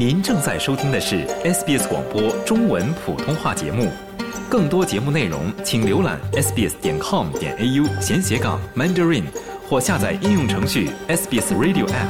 [0.00, 3.92] 您正在收听的是 SBS 广播中文普通话节目。
[4.48, 9.24] 更多节目内容，请浏览 sbs 点 com 点 au 闲斜杠 mandarin，
[9.68, 12.08] 或下载应用程序 SBS Radio App。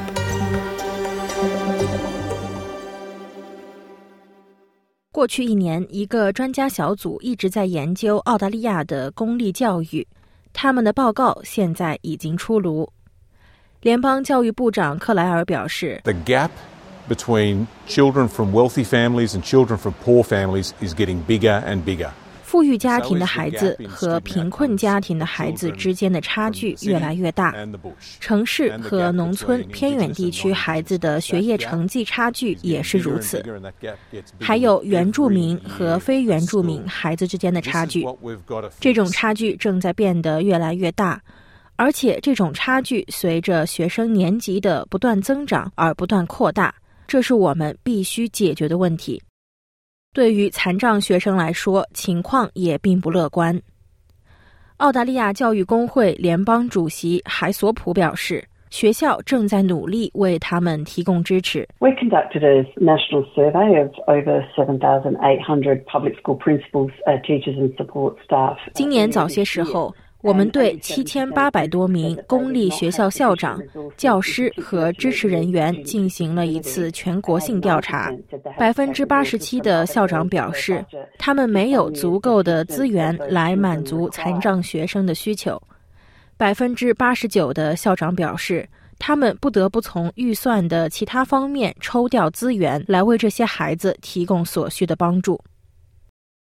[5.10, 10.06] 过去一年，一个专家小组一直在研究澳大利亚的公立教育，
[10.52, 12.88] 他们的报告现在已经出炉。
[13.80, 16.50] 联邦教育部长克莱尔表示：“The gap
[17.08, 22.10] between children from wealthy families and children from poor families is getting bigger and bigger.”
[22.42, 27.54] 富裕家庭的孩子和贫困家庭的孩子之间的差距越来越大，
[28.18, 33.40] 城市和农村偏远地区孩子的学业成绩差距也是如此。
[34.40, 38.04] 还有原住民和非原住民孩子之间的差距，
[38.80, 41.22] 这种差距正在变得越来越大，
[41.76, 46.74] 而且这种差距随着学生年级的不断增长而不断扩大，
[47.10, 49.20] 这是我们必须解决的问题。
[50.14, 53.60] 对于残障学生来说，情况也并不乐观。
[54.76, 61.66] 澳大利亚教育工会联邦主席海索普表示，学校正在努力为他们提供支持。
[61.80, 66.92] We conducted a national survey of over 7,800 public school principals,
[67.24, 68.56] teachers, and support staff.
[68.74, 69.92] 今年早些时候。
[70.22, 73.60] 我们对七千八百多名公立学校校长、
[73.96, 78.12] 教师和支持人员进行了一次全国性调查。
[78.58, 80.84] 百分之八十七的校长表示，
[81.18, 85.60] 他们没有足够的资源来满足残障学生的需求。
[86.36, 88.68] 百分之八十九的校长表示，
[88.98, 95.40] 他们不得不从预算的其他方面抽调资源来为这些孩子提供所需的帮助。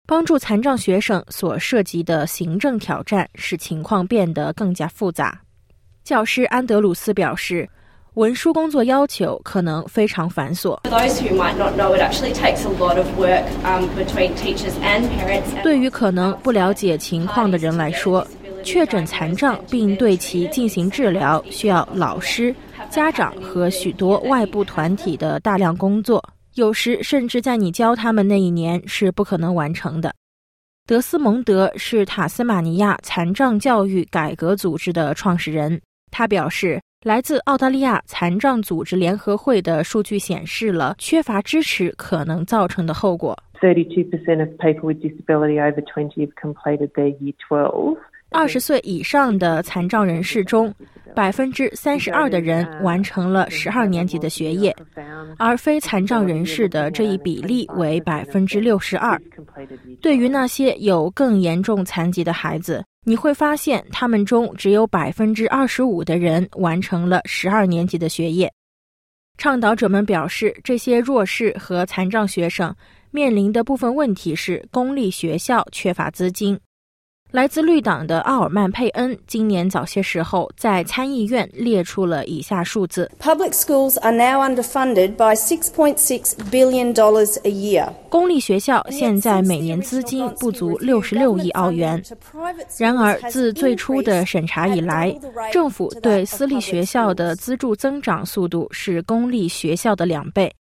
[0.05, 5.39] 帮助残障学生所涉及的行政挑战使情况变得更加复杂。
[6.03, 7.67] 教师安德鲁斯表示，
[8.15, 10.77] 文书工作要求可能非常繁琐。
[15.63, 18.27] 对于可能不了解情况的人来说，
[18.61, 22.53] 确诊残障并对其进行治疗需要老师、
[22.89, 26.21] 家长和许多外部团体的大量工作。
[26.55, 30.13] 有时甚至在你教他们那一年是不可能完成的。
[30.85, 35.81] 德斯蒙德是塔斯马尼亚残障教育改革组织的创始人。
[36.11, 43.35] 他表示，来自澳大利亚残障组织联合会的数据显示了缺乏支持可能造成的后果。
[43.59, 47.97] Thirty-two percent of people with disability over twenty have completed their year twelve.
[48.33, 50.73] 二十岁以上的残障人士中，
[51.15, 54.75] 百分之三十二的人完成了十二年级的学业，
[55.37, 59.21] 而非残障人士的这一比例为百分之六十二。
[60.01, 68.51] 对于那些有更严重残疾的孩子，你会发现他们中只有百分之二十五的人完成了十二年级的学业。
[69.37, 72.75] 倡导者们表示，这些弱势和残障学生
[73.11, 76.59] 面临的部分问题是公立学校缺乏资金。
[77.33, 87.89] 来自绿党的奥尔曼佩恩今年早些时候在参议院列出了以下数字：Public schools are now underfunded by six point six billion dollars a year。
[88.07, 91.99] 公立学校现在每年资金不足六十六亿澳元。
[92.77, 95.11] 然而，自最初的审查以来，
[95.51, 100.53] 政府对私立学校的资助增长速度是公立学校的两倍。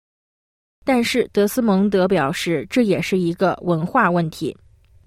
[0.87, 4.57] 但是，德斯蒙德表示，这也是一个文化问题。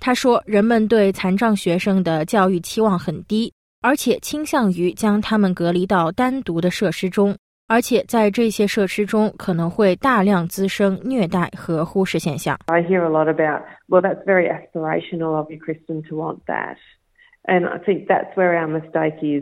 [0.06, 3.52] 他说：“人们对残障学生的教育期望很低，
[3.82, 7.36] 而且倾向于将他们隔离到单独的设施中，
[7.68, 16.78] 而且在这些设施中可能会大量滋生虐待和忽视现象。” I hear a lot about, well, that's very aspirational of you, Kristen, to want that.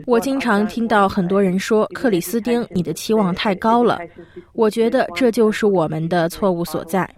[0.06, 3.98] 我经常听到很多人说：“克里斯汀，你的期望太高了。”
[4.52, 7.08] 我觉得这就是我们的错误所在。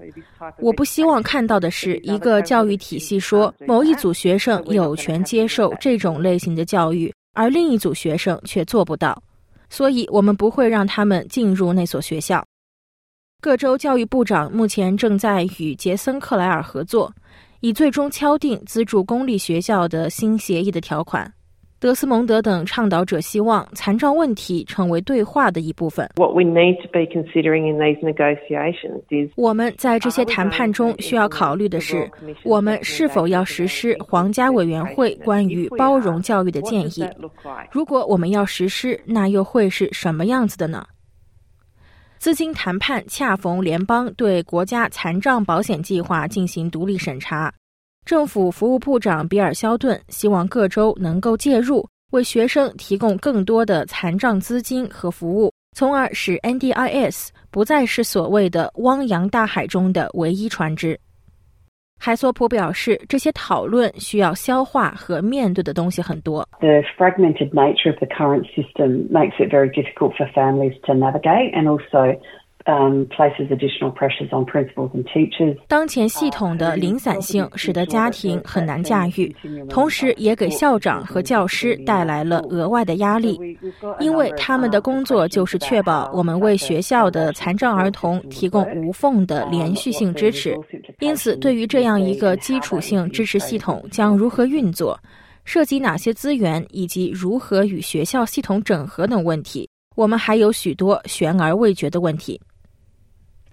[0.59, 9.21] 我不希望看到的是一个教育体系说某一组学生有权接受这种类型的教育，而另一组学生却做不到。
[9.69, 12.45] 所以，我们不会让他们进入那所学校。
[13.41, 17.13] 各州教育部长目前正在与杰森·克莱尔合作。
[17.67, 21.29] 以最终敲定资助公立学校的新协议的条款。
[21.81, 26.09] 德斯蒙德等倡导者希望残障问题成为对话的一部分。
[29.35, 32.09] 我们在这些谈判中需要考虑的是，
[32.45, 37.05] 我们是否要实施皇家委员会关于包容教育的建议。
[37.73, 40.87] 如果我们要实施，那又会是什么样子的呢？
[42.19, 47.53] 资金谈判恰逢联邦对国家残障保险计划进行独立审查，
[48.05, 60.99] 政府服务部长比尔·肖顿希望各州能够介入，为学生提供更多的残障资金和服务，从而使 NDIS 不再是所谓的汪洋大海中的唯一船只。
[61.99, 66.47] 海索普表示，这些讨论需要消化和面对的东西很多。
[66.61, 71.67] The fragmented nature of the current system makes it very difficult for families to navigate, and
[71.67, 72.19] also.
[72.69, 75.57] Um, places additional pressures on principals and teachers.
[75.69, 79.33] 当前系统的零散性使得家庭很难驾驭，
[79.69, 83.39] 同时也给校长和教师带来了额外的压力，
[84.01, 90.59] 因为他们的工作就是确保我们为学校的残障儿童提供无缝的连续性支持。
[90.99, 94.99] 因此，对于这样一个基础性支持系统将如何运作、
[95.45, 102.41] 涉及哪些资源以及如何与学校系统整合等问题，我们还有许多悬而未决的问题。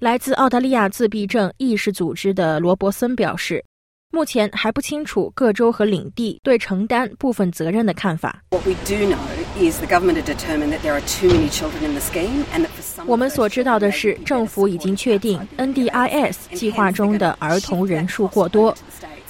[0.03, 3.63] 来自澳大利亚自闭症意识组织的罗伯森表示，
[4.11, 8.43] 目前还不清楚各州和领地对承担部分责任的看法。
[13.05, 18.75] 我们所知道的是，政府已经确定 NDIS 计划中的儿童人数过多，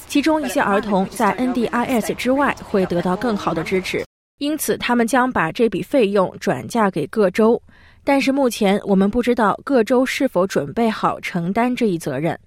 [0.08, 4.04] 其中一些儿童在 NDIS 之外会得到更好的支持，
[4.38, 7.62] 因此他们将把这笔费用转嫁给各州。
[8.04, 12.38] 但是目前我们不知道各州是否准备好承担这一责任。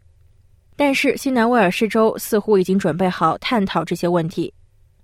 [0.75, 4.53] 但是新南威尔士州似乎已经准备好探讨这些问题。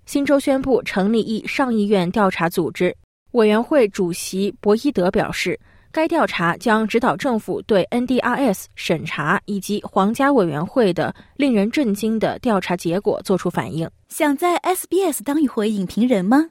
[0.06, 2.94] 新州宣布成立一上议院调查组织，
[3.32, 5.58] 委员会主席博伊德表示，
[5.90, 13.90] 该调查将指导政府对 NDRS 审查以及皇家委员会的令人震惊的调查结果作出反应。
[14.08, 16.50] 想在 SBS 当一回影评人吗